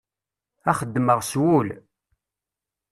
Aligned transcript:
A 0.69 0.71
xeddmeɣ 0.79 1.19
s 1.29 1.31
wul. 1.41 1.67